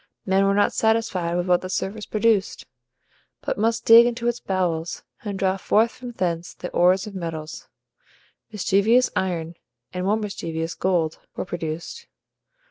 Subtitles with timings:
[0.25, 2.65] Men were not satisfied with what the surface produced,
[3.41, 7.67] but must dig into its bowels, and draw forth from thence the ores of metals.
[8.51, 9.57] Mischievous IRON,
[9.93, 12.07] and more mischievous GOLD, were produced.